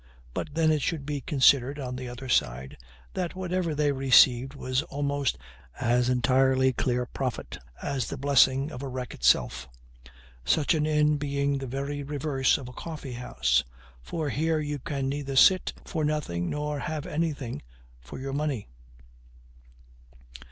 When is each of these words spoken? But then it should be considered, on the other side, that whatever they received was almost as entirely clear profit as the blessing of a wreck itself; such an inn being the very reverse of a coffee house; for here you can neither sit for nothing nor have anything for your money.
But 0.33 0.55
then 0.55 0.71
it 0.71 0.81
should 0.81 1.05
be 1.05 1.21
considered, 1.21 1.77
on 1.77 1.95
the 1.95 2.09
other 2.09 2.27
side, 2.27 2.75
that 3.13 3.35
whatever 3.35 3.75
they 3.75 3.91
received 3.91 4.55
was 4.55 4.81
almost 4.81 5.37
as 5.79 6.09
entirely 6.09 6.73
clear 6.73 7.05
profit 7.05 7.59
as 7.83 8.07
the 8.07 8.17
blessing 8.17 8.71
of 8.71 8.81
a 8.81 8.87
wreck 8.87 9.13
itself; 9.13 9.69
such 10.43 10.73
an 10.73 10.87
inn 10.87 11.17
being 11.17 11.59
the 11.59 11.67
very 11.67 12.01
reverse 12.01 12.57
of 12.57 12.67
a 12.67 12.73
coffee 12.73 13.13
house; 13.13 13.63
for 14.01 14.29
here 14.31 14.57
you 14.59 14.79
can 14.79 15.07
neither 15.07 15.35
sit 15.35 15.71
for 15.85 16.03
nothing 16.03 16.49
nor 16.49 16.79
have 16.79 17.05
anything 17.05 17.61
for 17.99 18.17
your 18.17 18.33
money. 18.33 18.65